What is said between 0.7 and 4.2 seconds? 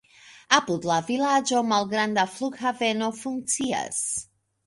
la vilaĝo malgranda flughaveno funkcias.